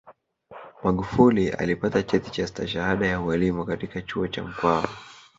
[0.83, 4.89] magufuli alipata cheti cha stashahada ya ualimu katika chuo cha mkwawa